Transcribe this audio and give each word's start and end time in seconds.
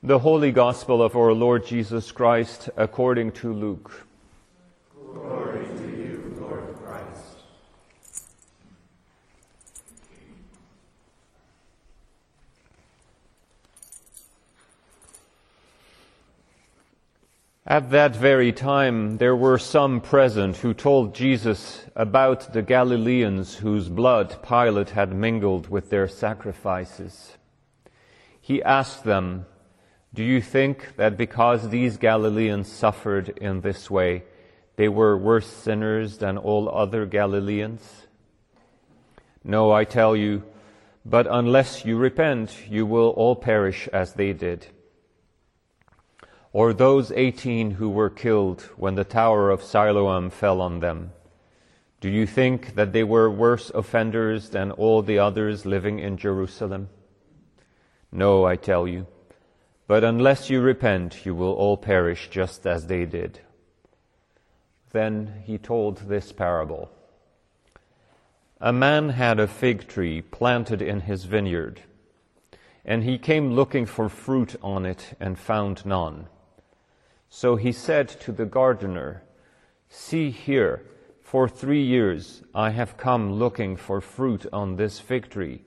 The 0.00 0.20
Holy 0.20 0.52
Gospel 0.52 1.02
of 1.02 1.16
our 1.16 1.32
Lord 1.32 1.66
Jesus 1.66 2.12
Christ 2.12 2.70
according 2.76 3.32
to 3.32 3.52
Luke. 3.52 4.06
Glory 4.94 5.66
to 5.66 5.88
you, 5.88 6.36
Lord 6.40 6.76
Christ. 6.76 7.38
At 17.66 17.90
that 17.90 18.14
very 18.14 18.52
time, 18.52 19.16
there 19.16 19.34
were 19.34 19.58
some 19.58 20.00
present 20.00 20.58
who 20.58 20.74
told 20.74 21.12
Jesus 21.12 21.84
about 21.96 22.52
the 22.52 22.62
Galileans 22.62 23.56
whose 23.56 23.88
blood 23.88 24.40
Pilate 24.48 24.90
had 24.90 25.12
mingled 25.12 25.68
with 25.68 25.90
their 25.90 26.06
sacrifices. 26.06 27.36
He 28.40 28.62
asked 28.62 29.02
them, 29.02 29.46
Do 30.14 30.22
you 30.24 30.40
think 30.40 30.96
that 30.96 31.16
because 31.16 31.68
these 31.68 31.96
Galileans 31.96 32.70
suffered 32.70 33.28
in 33.28 33.60
this 33.60 33.90
way, 33.90 34.24
they 34.76 34.88
were 34.88 35.16
worse 35.16 35.46
sinners 35.46 36.18
than 36.18 36.38
all 36.38 36.68
other 36.68 37.06
Galileans? 37.06 38.06
No, 39.44 39.70
I 39.70 39.84
tell 39.84 40.16
you, 40.16 40.44
but 41.04 41.26
unless 41.30 41.84
you 41.84 41.96
repent, 41.96 42.68
you 42.68 42.86
will 42.86 43.10
all 43.10 43.36
perish 43.36 43.88
as 43.88 44.14
they 44.14 44.32
did 44.32 44.66
or 46.52 46.72
those 46.72 47.12
eighteen 47.12 47.72
who 47.72 47.88
were 47.88 48.10
killed 48.10 48.62
when 48.76 48.94
the 48.94 49.04
tower 49.04 49.50
of 49.50 49.62
Siloam 49.62 50.30
fell 50.30 50.60
on 50.60 50.80
them? 50.80 51.12
Do 52.00 52.08
you 52.08 52.26
think 52.26 52.74
that 52.74 52.92
they 52.92 53.04
were 53.04 53.30
worse 53.30 53.70
offenders 53.70 54.50
than 54.50 54.70
all 54.72 55.02
the 55.02 55.18
others 55.18 55.66
living 55.66 55.98
in 55.98 56.16
Jerusalem? 56.16 56.88
No, 58.10 58.44
I 58.44 58.56
tell 58.56 58.88
you. 58.88 59.06
But 59.88 60.04
unless 60.04 60.50
you 60.50 60.60
repent, 60.60 61.24
you 61.24 61.34
will 61.34 61.54
all 61.54 61.78
perish 61.78 62.28
just 62.28 62.66
as 62.66 62.86
they 62.86 63.06
did. 63.06 63.40
Then 64.92 65.42
he 65.44 65.56
told 65.56 65.96
this 65.96 66.30
parable. 66.30 66.90
A 68.60 68.70
man 68.70 69.08
had 69.08 69.40
a 69.40 69.48
fig 69.48 69.88
tree 69.88 70.20
planted 70.20 70.82
in 70.82 71.00
his 71.00 71.24
vineyard, 71.24 71.80
and 72.84 73.02
he 73.02 73.16
came 73.16 73.52
looking 73.52 73.86
for 73.86 74.10
fruit 74.10 74.56
on 74.62 74.84
it 74.84 75.16
and 75.18 75.38
found 75.38 75.86
none. 75.86 76.26
So 77.30 77.56
he 77.56 77.72
said 77.72 78.08
to 78.20 78.32
the 78.32 78.44
gardener, 78.44 79.22
See 79.88 80.30
here, 80.30 80.82
for 81.22 81.48
three 81.48 81.82
years 81.82 82.42
I 82.54 82.70
have 82.70 82.98
come 82.98 83.32
looking 83.32 83.74
for 83.76 84.02
fruit 84.02 84.44
on 84.52 84.76
this 84.76 85.00
fig 85.00 85.30
tree, 85.30 85.62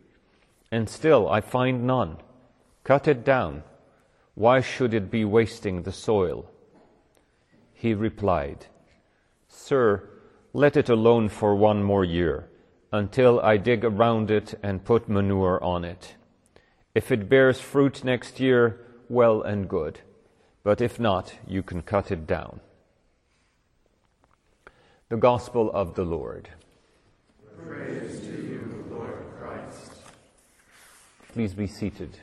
and 0.71 0.87
still 0.87 1.27
I 1.27 1.41
find 1.41 1.87
none. 1.87 2.17
Cut 2.83 3.07
it 3.07 3.23
down. 3.25 3.63
Why 4.35 4.61
should 4.61 4.93
it 4.93 5.11
be 5.11 5.25
wasting 5.25 5.83
the 5.83 5.91
soil? 5.91 6.49
He 7.73 7.93
replied, 7.93 8.67
Sir, 9.47 10.09
let 10.53 10.77
it 10.77 10.89
alone 10.89 11.29
for 11.29 11.55
one 11.55 11.83
more 11.83 12.05
year, 12.05 12.49
until 12.91 13.39
I 13.39 13.57
dig 13.57 13.83
around 13.83 14.31
it 14.31 14.53
and 14.63 14.85
put 14.85 15.09
manure 15.09 15.63
on 15.63 15.83
it. 15.83 16.15
If 16.93 17.11
it 17.11 17.29
bears 17.29 17.59
fruit 17.59 18.03
next 18.03 18.39
year, 18.39 18.79
well 19.09 19.41
and 19.41 19.69
good 19.69 20.01
but 20.63 20.81
if 20.81 20.99
not, 20.99 21.33
you 21.47 21.63
can 21.63 21.81
cut 21.81 22.11
it 22.11 22.27
down. 22.27 22.59
The 25.09 25.17
Gospel 25.17 25.71
of 25.71 25.95
the 25.95 26.03
Lord. 26.03 26.49
Praise 27.57 28.19
to 28.21 28.31
you, 28.31 28.85
Lord 28.89 29.25
Christ. 29.39 29.91
Please 31.33 31.53
be 31.53 31.67
seated. 31.67 32.17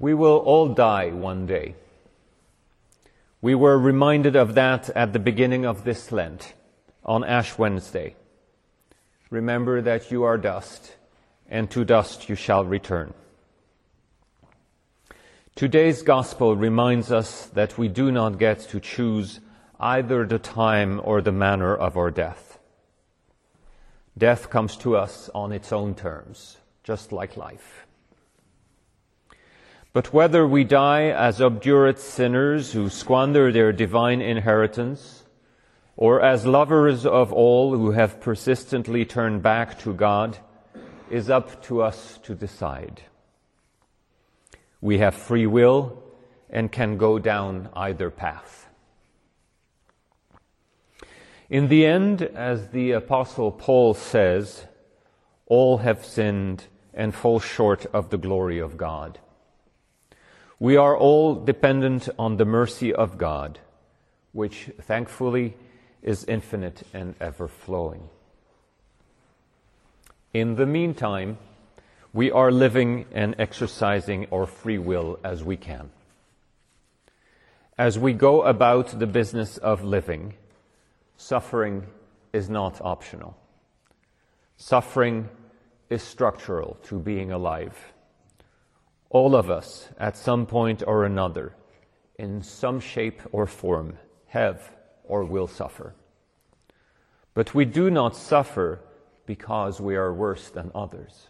We 0.00 0.14
will 0.14 0.36
all 0.36 0.68
die 0.68 1.10
one 1.10 1.46
day. 1.46 1.74
We 3.40 3.56
were 3.56 3.76
reminded 3.76 4.36
of 4.36 4.54
that 4.54 4.90
at 4.90 5.12
the 5.12 5.18
beginning 5.18 5.64
of 5.64 5.82
this 5.82 6.12
Lent, 6.12 6.54
on 7.04 7.24
Ash 7.24 7.58
Wednesday. 7.58 8.14
Remember 9.30 9.82
that 9.82 10.12
you 10.12 10.22
are 10.22 10.38
dust, 10.38 10.94
and 11.48 11.68
to 11.70 11.84
dust 11.84 12.28
you 12.28 12.36
shall 12.36 12.64
return. 12.64 13.12
Today's 15.56 16.02
gospel 16.02 16.54
reminds 16.54 17.10
us 17.10 17.46
that 17.46 17.76
we 17.76 17.88
do 17.88 18.12
not 18.12 18.38
get 18.38 18.60
to 18.70 18.78
choose 18.78 19.40
either 19.80 20.24
the 20.24 20.38
time 20.38 21.00
or 21.02 21.20
the 21.20 21.32
manner 21.32 21.74
of 21.74 21.96
our 21.96 22.12
death. 22.12 22.60
Death 24.16 24.48
comes 24.48 24.76
to 24.76 24.96
us 24.96 25.28
on 25.34 25.50
its 25.50 25.72
own 25.72 25.96
terms, 25.96 26.56
just 26.84 27.10
like 27.10 27.36
life. 27.36 27.87
But 29.98 30.12
whether 30.12 30.46
we 30.46 30.62
die 30.62 31.06
as 31.06 31.42
obdurate 31.42 31.98
sinners 31.98 32.70
who 32.70 32.88
squander 32.88 33.50
their 33.50 33.72
divine 33.72 34.20
inheritance, 34.20 35.24
or 35.96 36.20
as 36.20 36.46
lovers 36.46 37.04
of 37.04 37.32
all 37.32 37.76
who 37.76 37.90
have 37.90 38.20
persistently 38.20 39.04
turned 39.04 39.42
back 39.42 39.76
to 39.80 39.92
God, 39.92 40.38
is 41.10 41.28
up 41.28 41.60
to 41.64 41.82
us 41.82 42.20
to 42.22 42.36
decide. 42.36 43.02
We 44.80 44.98
have 44.98 45.16
free 45.16 45.48
will 45.48 46.00
and 46.48 46.70
can 46.70 46.96
go 46.96 47.18
down 47.18 47.68
either 47.74 48.08
path. 48.08 48.68
In 51.50 51.66
the 51.66 51.84
end, 51.84 52.22
as 52.22 52.68
the 52.68 52.92
apostle 52.92 53.50
Paul 53.50 53.94
says, 53.94 54.64
all 55.46 55.78
have 55.78 56.04
sinned 56.04 56.66
and 56.94 57.12
fall 57.12 57.40
short 57.40 57.84
of 57.86 58.10
the 58.10 58.18
glory 58.18 58.60
of 58.60 58.76
God. 58.76 59.18
We 60.60 60.76
are 60.76 60.96
all 60.96 61.36
dependent 61.36 62.08
on 62.18 62.36
the 62.36 62.44
mercy 62.44 62.92
of 62.92 63.16
God, 63.16 63.60
which 64.32 64.70
thankfully 64.80 65.56
is 66.02 66.24
infinite 66.24 66.82
and 66.92 67.14
ever 67.20 67.46
flowing. 67.46 68.08
In 70.34 70.56
the 70.56 70.66
meantime, 70.66 71.38
we 72.12 72.32
are 72.32 72.50
living 72.50 73.06
and 73.12 73.36
exercising 73.38 74.26
our 74.32 74.46
free 74.46 74.78
will 74.78 75.20
as 75.22 75.44
we 75.44 75.56
can. 75.56 75.90
As 77.78 77.96
we 77.96 78.12
go 78.12 78.42
about 78.42 78.98
the 78.98 79.06
business 79.06 79.58
of 79.58 79.84
living, 79.84 80.34
suffering 81.16 81.86
is 82.32 82.50
not 82.50 82.80
optional. 82.80 83.36
Suffering 84.56 85.28
is 85.88 86.02
structural 86.02 86.76
to 86.82 86.98
being 86.98 87.30
alive. 87.30 87.76
All 89.10 89.34
of 89.34 89.50
us, 89.50 89.88
at 89.98 90.16
some 90.16 90.46
point 90.46 90.82
or 90.86 91.04
another, 91.04 91.54
in 92.18 92.42
some 92.42 92.80
shape 92.80 93.22
or 93.32 93.46
form, 93.46 93.96
have 94.26 94.74
or 95.04 95.24
will 95.24 95.46
suffer. 95.46 95.94
But 97.32 97.54
we 97.54 97.64
do 97.64 97.90
not 97.90 98.16
suffer 98.16 98.80
because 99.24 99.80
we 99.80 99.96
are 99.96 100.12
worse 100.12 100.50
than 100.50 100.70
others. 100.74 101.28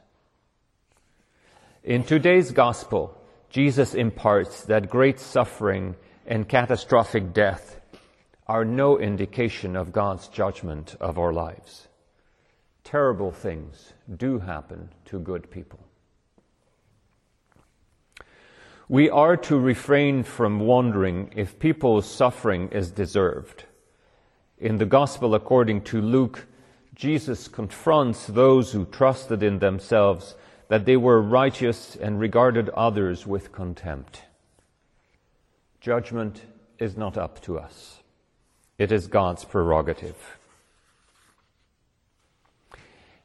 In 1.84 2.02
today's 2.02 2.50
gospel, 2.50 3.16
Jesus 3.50 3.94
imparts 3.94 4.64
that 4.64 4.90
great 4.90 5.20
suffering 5.20 5.94
and 6.26 6.48
catastrophic 6.48 7.32
death 7.32 7.80
are 8.46 8.64
no 8.64 8.98
indication 8.98 9.76
of 9.76 9.92
God's 9.92 10.28
judgment 10.28 10.96
of 11.00 11.18
our 11.18 11.32
lives. 11.32 11.88
Terrible 12.82 13.30
things 13.30 13.92
do 14.16 14.38
happen 14.38 14.90
to 15.06 15.18
good 15.18 15.50
people. 15.50 15.87
We 18.90 19.10
are 19.10 19.36
to 19.36 19.58
refrain 19.58 20.22
from 20.22 20.60
wondering 20.60 21.30
if 21.36 21.58
people's 21.58 22.10
suffering 22.10 22.70
is 22.70 22.90
deserved. 22.90 23.64
In 24.58 24.78
the 24.78 24.86
Gospel 24.86 25.34
according 25.34 25.82
to 25.82 26.00
Luke, 26.00 26.46
Jesus 26.94 27.48
confronts 27.48 28.26
those 28.26 28.72
who 28.72 28.86
trusted 28.86 29.42
in 29.42 29.58
themselves 29.58 30.36
that 30.68 30.86
they 30.86 30.96
were 30.96 31.20
righteous 31.20 31.96
and 31.96 32.18
regarded 32.18 32.70
others 32.70 33.26
with 33.26 33.52
contempt. 33.52 34.22
Judgment 35.82 36.40
is 36.78 36.96
not 36.96 37.18
up 37.18 37.42
to 37.42 37.58
us. 37.58 38.02
It 38.78 38.90
is 38.90 39.06
God's 39.06 39.44
prerogative. 39.44 40.38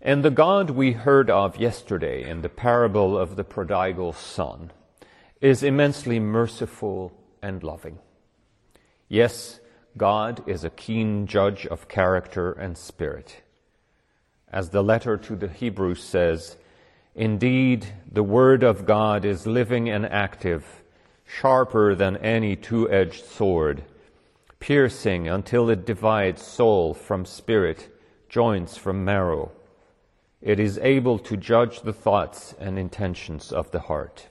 And 0.02 0.26
the 0.26 0.30
God 0.30 0.72
we 0.72 0.92
heard 0.92 1.30
of 1.30 1.56
yesterday 1.56 2.30
in 2.30 2.42
the 2.42 2.50
parable 2.50 3.18
of 3.18 3.38
the 3.38 3.46
prodigal 3.46 4.12
son 4.12 4.72
is 5.44 5.62
immensely 5.62 6.22
merciful 6.22 7.12
and 7.42 7.62
loving. 7.64 8.00
Yes, 9.10 9.60
God 9.98 10.42
is 10.48 10.64
a 10.64 10.70
keen 10.70 11.28
judge 11.28 11.68
of 11.68 11.90
character 11.90 12.54
and 12.54 12.78
spirit. 12.78 13.42
As 14.48 14.70
the 14.70 14.82
letter 14.82 15.18
to 15.18 15.36
the 15.36 15.50
Hebrews 15.50 16.02
says, 16.02 16.56
Indeed, 17.14 17.86
the 18.10 18.24
Word 18.24 18.64
of 18.64 18.86
God 18.86 19.26
is 19.26 19.46
living 19.46 19.90
and 19.90 20.06
active, 20.06 20.82
sharper 21.26 21.94
than 21.94 22.16
any 22.16 22.56
two 22.56 22.90
edged 22.90 23.26
sword, 23.26 23.84
piercing 24.62 25.28
until 25.28 25.70
it 25.70 25.86
divides 25.86 26.42
soul 26.42 26.94
from 26.94 27.26
spirit, 27.26 27.94
joints 28.30 28.78
from 28.78 29.04
marrow. 29.04 29.52
It 30.42 30.62
is 30.62 30.78
able 30.78 31.20
to 31.20 31.36
judge 31.36 31.82
the 31.82 31.92
thoughts 31.92 32.56
and 32.62 32.80
intentions 32.80 33.52
of 33.52 33.72
the 33.72 33.82
heart. 33.82 34.30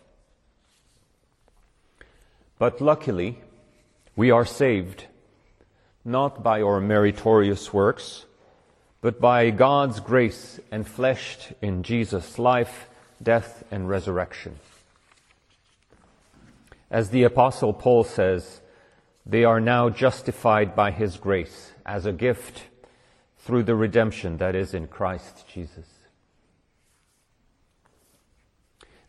But 2.62 2.80
luckily, 2.80 3.40
we 4.14 4.30
are 4.30 4.44
saved, 4.44 5.06
not 6.04 6.44
by 6.44 6.62
our 6.62 6.80
meritorious 6.80 7.72
works, 7.72 8.24
but 9.00 9.20
by 9.20 9.50
God's 9.50 9.98
grace 9.98 10.60
and 10.70 10.86
fleshed 10.86 11.54
in 11.60 11.82
Jesus' 11.82 12.38
life, 12.38 12.88
death, 13.20 13.64
and 13.72 13.88
resurrection. 13.88 14.60
As 16.88 17.10
the 17.10 17.24
apostle 17.24 17.72
Paul 17.72 18.04
says, 18.04 18.60
they 19.26 19.42
are 19.42 19.60
now 19.60 19.90
justified 19.90 20.76
by 20.76 20.92
his 20.92 21.16
grace 21.16 21.72
as 21.84 22.06
a 22.06 22.12
gift 22.12 22.62
through 23.38 23.64
the 23.64 23.74
redemption 23.74 24.36
that 24.36 24.54
is 24.54 24.72
in 24.72 24.86
Christ 24.86 25.48
Jesus. 25.52 25.91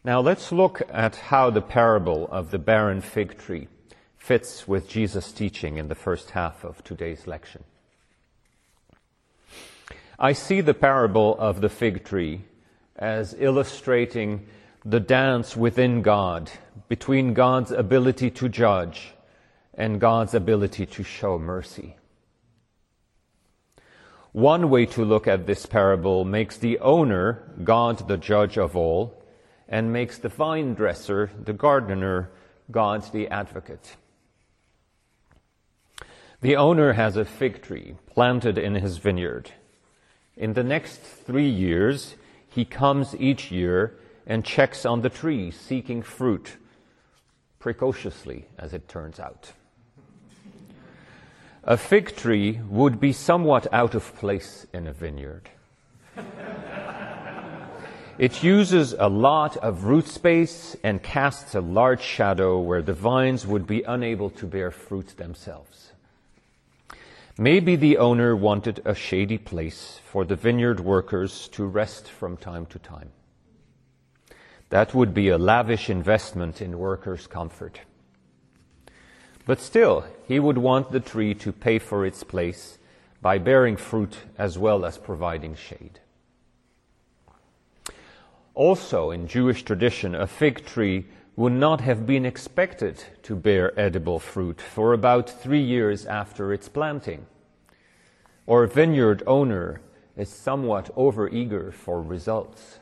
Now 0.05 0.19
let's 0.19 0.51
look 0.51 0.81
at 0.89 1.15
how 1.15 1.49
the 1.49 1.61
parable 1.61 2.27
of 2.29 2.51
the 2.51 2.59
barren 2.59 2.99
fig 2.99 3.37
tree 3.37 3.69
fits 4.17 4.67
with 4.67 4.89
Jesus' 4.89 5.31
teaching 5.31 5.77
in 5.77 5.87
the 5.87 5.95
first 5.95 6.31
half 6.31 6.65
of 6.65 6.83
today's 6.83 7.25
lecture. 7.25 7.61
I 10.19 10.33
see 10.33 10.59
the 10.59 10.73
parable 10.73 11.37
of 11.39 11.61
the 11.61 11.69
fig 11.69 12.03
tree 12.03 12.41
as 12.97 13.33
illustrating 13.39 14.45
the 14.83 14.99
dance 14.99 15.55
within 15.55 16.01
God 16.01 16.51
between 16.89 17.33
God's 17.33 17.71
ability 17.71 18.29
to 18.31 18.49
judge 18.49 19.13
and 19.73 20.01
God's 20.01 20.33
ability 20.33 20.85
to 20.85 21.03
show 21.03 21.39
mercy. 21.39 21.95
One 24.33 24.69
way 24.69 24.85
to 24.87 25.05
look 25.05 25.29
at 25.29 25.47
this 25.47 25.65
parable 25.65 26.25
makes 26.25 26.57
the 26.57 26.79
owner 26.79 27.41
God 27.63 28.05
the 28.09 28.17
judge 28.17 28.57
of 28.57 28.75
all, 28.75 29.22
and 29.67 29.93
makes 29.93 30.17
the 30.17 30.29
vine 30.29 30.73
dresser, 30.73 31.31
the 31.43 31.53
gardener, 31.53 32.29
God's 32.71 33.09
the 33.09 33.27
advocate. 33.27 33.95
The 36.41 36.55
owner 36.57 36.93
has 36.93 37.15
a 37.15 37.25
fig 37.25 37.61
tree 37.61 37.95
planted 38.07 38.57
in 38.57 38.75
his 38.75 38.97
vineyard. 38.97 39.51
In 40.35 40.53
the 40.53 40.63
next 40.63 40.97
three 40.99 41.49
years, 41.49 42.15
he 42.49 42.65
comes 42.65 43.15
each 43.15 43.51
year 43.51 43.97
and 44.27 44.43
checks 44.43 44.85
on 44.85 45.01
the 45.01 45.09
tree, 45.09 45.51
seeking 45.51 46.01
fruit, 46.01 46.57
precociously, 47.59 48.45
as 48.57 48.73
it 48.73 48.87
turns 48.87 49.19
out. 49.19 49.53
A 51.63 51.77
fig 51.77 52.15
tree 52.15 52.59
would 52.67 52.99
be 52.99 53.13
somewhat 53.13 53.73
out 53.73 53.95
of 53.95 54.13
place 54.17 54.67
in 54.73 54.85
a 54.87 54.93
vineyard. 54.93 55.49
it 58.17 58.43
uses 58.43 58.93
a 58.93 59.09
lot 59.09 59.57
of 59.57 59.85
root 59.85 60.07
space 60.07 60.75
and 60.83 61.01
casts 61.01 61.55
a 61.55 61.61
large 61.61 62.01
shadow 62.01 62.59
where 62.59 62.81
the 62.81 62.93
vines 62.93 63.47
would 63.47 63.65
be 63.65 63.81
unable 63.83 64.29
to 64.29 64.45
bear 64.45 64.69
fruit 64.69 65.17
themselves. 65.17 65.91
Maybe 67.37 67.75
the 67.75 67.97
owner 67.97 68.35
wanted 68.35 68.81
a 68.85 68.93
shady 68.93 69.39
place 69.39 69.99
for 70.05 70.23
the 70.23 70.35
vineyard 70.35 70.79
workers 70.79 71.47
to 71.49 71.65
rest 71.65 72.07
from 72.07 72.37
time 72.37 72.67
to 72.67 72.77
time. 72.77 73.09
That 74.69 74.93
would 74.93 75.15
be 75.15 75.29
a 75.29 75.39
lavish 75.39 75.89
investment 75.89 76.61
in 76.61 76.77
workers' 76.77 77.25
comfort. 77.25 77.79
But 79.47 79.59
still, 79.59 80.05
he 80.27 80.39
would 80.39 80.59
want 80.59 80.91
the 80.91 80.99
tree 80.99 81.33
to 81.35 81.51
pay 81.51 81.79
for 81.79 82.05
its 82.05 82.23
place 82.23 82.77
by 83.21 83.39
bearing 83.39 83.77
fruit 83.77 84.15
as 84.37 84.57
well 84.57 84.85
as 84.85 84.97
providing 84.99 85.55
shade. 85.55 85.99
Also, 88.55 89.09
in 89.09 89.27
Jewish 89.27 89.63
tradition, 89.63 90.13
a 90.13 90.27
fig 90.27 90.65
tree 90.65 91.05
would 91.35 91.53
not 91.53 91.81
have 91.81 92.05
been 92.05 92.25
expected 92.25 93.03
to 93.23 93.35
bear 93.35 93.77
edible 93.79 94.19
fruit 94.19 94.61
for 94.61 94.93
about 94.93 95.27
three 95.27 95.61
years 95.61 96.05
after 96.05 96.53
its 96.53 96.69
planting. 96.69 97.25
Or 98.45 98.63
a 98.63 98.67
vineyard 98.67 99.23
owner 99.25 99.81
is 100.15 100.29
somewhat 100.29 100.95
overeager 100.95 101.73
for 101.73 102.01
results. 102.01 102.79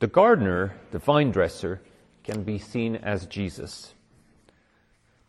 The 0.00 0.08
gardener, 0.08 0.74
the 0.90 0.98
vine 0.98 1.30
dresser, 1.30 1.80
can 2.24 2.42
be 2.42 2.58
seen 2.58 2.96
as 2.96 3.26
Jesus. 3.26 3.94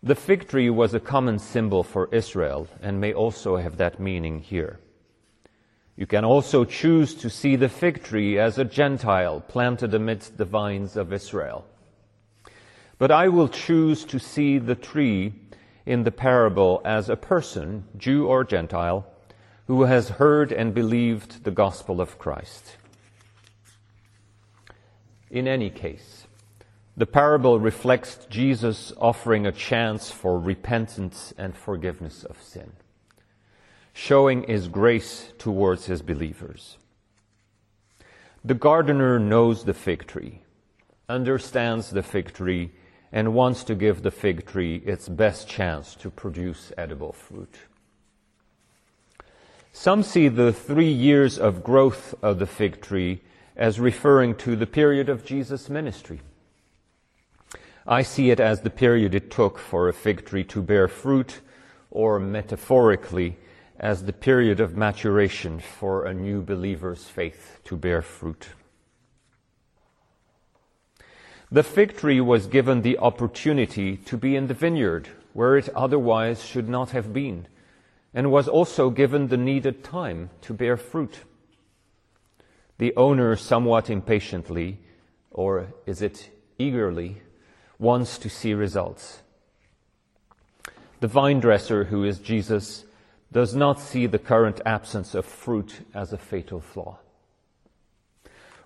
The 0.01 0.15
fig 0.15 0.47
tree 0.47 0.69
was 0.71 0.93
a 0.93 0.99
common 0.99 1.37
symbol 1.37 1.83
for 1.83 2.09
Israel 2.11 2.67
and 2.81 2.99
may 2.99 3.13
also 3.13 3.57
have 3.57 3.77
that 3.77 3.99
meaning 3.99 4.39
here. 4.39 4.79
You 5.97 6.05
can 6.05 6.23
also 6.23 6.63
choose 6.63 7.15
to 7.15 7.29
see 7.29 7.55
the 7.55 7.69
fig 7.69 8.03
tree 8.03 8.37
as 8.37 8.59
a 8.59 8.63
Gentile 8.63 9.41
planted 9.41 9.95
amidst 9.95 10.37
the 10.37 10.45
vines 10.45 10.95
of 10.95 11.11
Israel. 11.11 11.65
But 12.99 13.11
I 13.11 13.27
will 13.27 13.49
choose 13.49 14.05
to 14.05 14.19
see 14.19 14.59
the 14.59 14.75
tree 14.75 15.33
in 15.87 16.03
the 16.03 16.11
parable 16.11 16.81
as 16.85 17.09
a 17.09 17.15
person, 17.15 17.85
Jew 17.97 18.27
or 18.27 18.43
Gentile, 18.43 19.07
who 19.65 19.83
has 19.83 20.09
heard 20.09 20.51
and 20.51 20.73
believed 20.73 21.43
the 21.43 21.51
gospel 21.51 21.99
of 21.99 22.19
Christ. 22.19 22.77
In 25.31 25.47
any 25.47 25.71
case, 25.71 26.27
the 26.95 27.05
parable 27.05 27.59
reflects 27.59 28.25
Jesus 28.29 28.93
offering 28.97 29.45
a 29.45 29.51
chance 29.51 30.11
for 30.11 30.39
repentance 30.39 31.33
and 31.37 31.55
forgiveness 31.55 32.23
of 32.23 32.41
sin, 32.41 32.71
showing 33.97 34.43
his 34.43 34.67
grace 34.67 35.33
towards 35.39 35.87
his 35.87 36.03
believers. 36.03 36.77
The 38.45 38.53
gardener 38.53 39.17
knows 39.17 39.63
the 39.63 39.73
fig 39.73 40.05
tree, 40.05 40.43
understands 41.09 41.89
the 41.89 42.03
fig 42.03 42.31
tree, 42.31 42.71
and 43.11 43.33
wants 43.33 43.63
to 43.63 43.73
give 43.73 44.03
the 44.03 44.11
fig 44.11 44.45
tree 44.45 44.75
its 44.85 45.09
best 45.09 45.49
chance 45.49 45.95
to 45.95 46.11
produce 46.11 46.71
edible 46.77 47.11
fruit. 47.11 47.55
Some 49.73 50.03
see 50.03 50.27
the 50.27 50.53
three 50.53 50.91
years 50.91 51.39
of 51.39 51.63
growth 51.63 52.13
of 52.21 52.37
the 52.37 52.45
fig 52.45 52.79
tree 52.79 53.21
as 53.55 53.79
referring 53.79 54.35
to 54.35 54.55
the 54.55 54.67
period 54.67 55.09
of 55.09 55.25
Jesus' 55.25 55.71
ministry. 55.71 56.21
I 57.87 58.03
see 58.03 58.29
it 58.29 58.39
as 58.39 58.61
the 58.61 58.69
period 58.69 59.15
it 59.15 59.31
took 59.31 59.57
for 59.57 59.89
a 59.89 59.93
fig 59.93 60.23
tree 60.23 60.43
to 60.43 60.61
bear 60.61 60.87
fruit, 60.87 61.41
or 61.89 62.19
metaphorically, 62.19 63.37
as 63.79 64.03
the 64.03 64.13
period 64.13 64.59
of 64.59 64.75
maturation 64.75 65.59
for 65.59 66.05
a 66.05 66.13
new 66.13 66.41
believer's 66.41 67.05
faith 67.05 67.59
to 67.63 67.75
bear 67.77 68.01
fruit. 68.01 68.49
The 71.51 71.63
fig 71.63 71.95
tree 71.95 72.19
was 72.19 72.47
given 72.47 72.81
the 72.81 72.97
opportunity 72.97 73.95
to 73.97 74.17
be 74.17 74.35
in 74.35 74.47
the 74.47 74.53
vineyard, 74.53 75.07
where 75.33 75.55
it 75.55 75.69
otherwise 75.69 76.43
should 76.43 76.67
not 76.67 76.89
have 76.89 77.13
been, 77.13 77.47
and 78.13 78.31
was 78.31 78.47
also 78.47 78.89
given 78.89 79.27
the 79.27 79.37
needed 79.37 79.83
time 79.83 80.29
to 80.41 80.53
bear 80.53 80.75
fruit. 80.75 81.19
The 82.79 82.95
owner 82.97 83.35
somewhat 83.35 83.89
impatiently, 83.89 84.79
or 85.31 85.67
is 85.85 86.01
it 86.01 86.29
eagerly, 86.57 87.21
wants 87.79 88.17
to 88.17 88.29
see 88.29 88.53
results. 88.53 89.21
The 90.99 91.07
vine 91.07 91.39
dresser, 91.39 91.85
who 91.85 92.03
is 92.03 92.19
Jesus, 92.19 92.83
does 93.31 93.55
not 93.55 93.79
see 93.79 94.05
the 94.05 94.19
current 94.19 94.61
absence 94.65 95.13
of 95.13 95.25
fruit 95.25 95.85
as 95.93 96.13
a 96.13 96.17
fatal 96.17 96.61
flaw. 96.61 96.97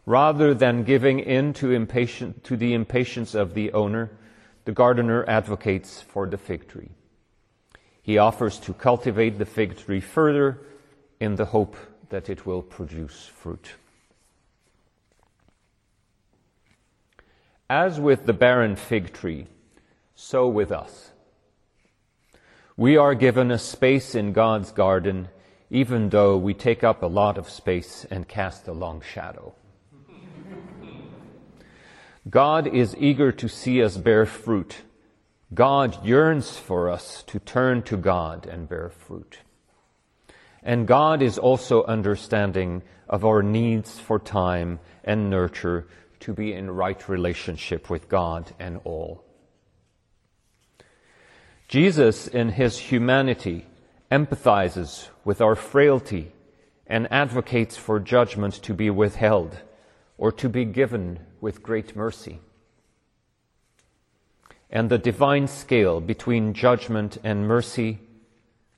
Rather 0.06 0.53
than 0.53 0.84
giving 0.84 1.20
in 1.20 1.53
to, 1.53 1.72
impatient, 1.72 2.44
to 2.44 2.58
the 2.58 2.74
impatience 2.74 3.36
of 3.36 3.53
the 3.53 3.72
owner, 3.74 4.12
the 4.65 4.72
gardener 4.72 5.24
advocates 5.27 6.01
for 6.01 6.27
the 6.27 6.38
fig 6.38 6.68
tree. 6.68 6.89
He 8.01 8.18
offers 8.18 8.58
to 8.60 8.74
cultivate 8.74 9.38
the 9.38 9.46
fig 9.46 9.77
tree 9.77 10.00
further 10.00 10.60
in 11.20 11.36
the 11.36 11.46
hope 11.46 11.75
that 12.10 12.30
it 12.30 12.46
will 12.46 12.62
produce 12.62 13.27
fruit. 13.27 13.74
As 17.70 18.00
with 18.00 18.25
the 18.25 18.34
barren 18.34 18.75
fig 18.75 19.13
tree, 19.13 19.48
so 20.15 20.48
with 20.48 20.72
us. 20.72 21.11
We 22.77 22.95
are 22.95 23.15
given 23.15 23.51
a 23.51 23.57
space 23.57 24.15
in 24.15 24.31
God's 24.31 24.71
garden, 24.71 25.27
even 25.69 26.09
though 26.09 26.37
we 26.37 26.53
take 26.53 26.83
up 26.83 27.03
a 27.03 27.07
lot 27.07 27.37
of 27.37 27.49
space 27.49 28.05
and 28.09 28.27
cast 28.27 28.67
a 28.67 28.73
long 28.73 29.01
shadow. 29.01 29.53
God 32.29 32.67
is 32.67 32.95
eager 32.97 33.31
to 33.33 33.49
see 33.49 33.83
us 33.83 33.97
bear 33.97 34.25
fruit. 34.25 34.83
God 35.53 36.05
yearns 36.05 36.57
for 36.57 36.89
us 36.89 37.23
to 37.23 37.39
turn 37.39 37.81
to 37.83 37.97
God 37.97 38.45
and 38.45 38.69
bear 38.69 38.89
fruit. 38.89 39.39
And 40.63 40.87
God 40.87 41.21
is 41.21 41.37
also 41.37 41.83
understanding 41.83 42.83
of 43.09 43.25
our 43.25 43.43
needs 43.43 43.99
for 43.99 44.19
time 44.19 44.79
and 45.03 45.29
nurture 45.29 45.87
to 46.21 46.33
be 46.33 46.53
in 46.53 46.71
right 46.71 47.09
relationship 47.09 47.89
with 47.89 48.07
God 48.07 48.53
and 48.59 48.79
all. 48.85 49.25
Jesus, 51.71 52.27
in 52.27 52.49
his 52.49 52.77
humanity, 52.77 53.65
empathizes 54.11 55.07
with 55.23 55.39
our 55.39 55.55
frailty 55.55 56.33
and 56.85 57.07
advocates 57.09 57.77
for 57.77 57.97
judgment 57.97 58.55
to 58.55 58.73
be 58.73 58.89
withheld 58.89 59.57
or 60.17 60.33
to 60.33 60.49
be 60.49 60.65
given 60.65 61.21
with 61.39 61.63
great 61.63 61.95
mercy. 61.95 62.41
And 64.69 64.89
the 64.89 64.97
divine 64.97 65.47
scale 65.47 66.01
between 66.01 66.53
judgment 66.53 67.17
and 67.23 67.47
mercy 67.47 67.99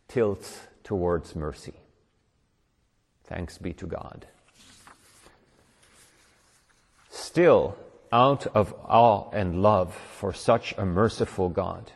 tilts 0.08 0.60
towards 0.84 1.36
mercy. 1.36 1.74
Thanks 3.24 3.58
be 3.58 3.74
to 3.74 3.88
God. 3.88 4.28
Still, 7.10 7.76
out 8.12 8.46
of 8.56 8.72
awe 8.86 9.32
and 9.32 9.64
love 9.64 9.96
for 9.96 10.32
such 10.32 10.76
a 10.78 10.86
merciful 10.86 11.50
God, 11.50 11.92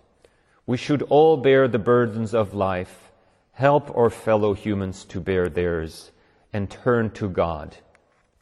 we 0.67 0.77
should 0.77 1.01
all 1.03 1.37
bear 1.37 1.67
the 1.67 1.79
burdens 1.79 2.33
of 2.33 2.53
life, 2.53 3.09
help 3.53 3.89
our 3.95 4.09
fellow 4.09 4.53
humans 4.53 5.05
to 5.05 5.21
bear 5.21 5.47
theirs, 5.47 6.11
and 6.51 6.69
turn 6.69 7.09
to 7.11 7.29
God 7.29 7.77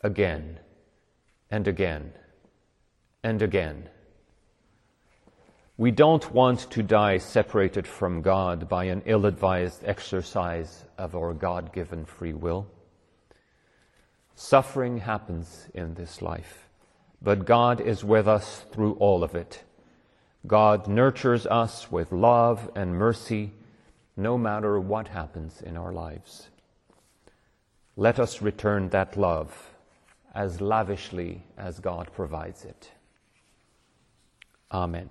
again 0.01 0.59
and 1.51 1.67
again 1.67 2.11
and 3.23 3.43
again. 3.43 3.89
We 5.77 5.91
don't 5.91 6.31
want 6.33 6.71
to 6.71 6.81
die 6.81 7.19
separated 7.19 7.85
from 7.85 8.23
God 8.23 8.67
by 8.67 8.85
an 8.85 9.03
ill 9.05 9.27
advised 9.27 9.83
exercise 9.85 10.85
of 10.97 11.15
our 11.15 11.33
God 11.33 11.73
given 11.73 12.05
free 12.05 12.33
will. 12.33 12.65
Suffering 14.33 14.97
happens 14.97 15.67
in 15.75 15.93
this 15.93 16.23
life, 16.23 16.69
but 17.21 17.45
God 17.45 17.81
is 17.81 18.03
with 18.03 18.27
us 18.27 18.65
through 18.71 18.93
all 18.93 19.23
of 19.23 19.35
it. 19.35 19.63
God 20.47 20.87
nurtures 20.87 21.45
us 21.47 21.91
with 21.91 22.11
love 22.11 22.69
and 22.75 22.95
mercy 22.95 23.53
no 24.17 24.37
matter 24.37 24.79
what 24.79 25.07
happens 25.07 25.61
in 25.61 25.77
our 25.77 25.91
lives. 25.91 26.49
Let 27.95 28.19
us 28.19 28.41
return 28.41 28.89
that 28.89 29.17
love 29.17 29.71
as 30.33 30.59
lavishly 30.59 31.43
as 31.57 31.79
God 31.79 32.09
provides 32.13 32.65
it. 32.65 32.91
Amen. 34.71 35.09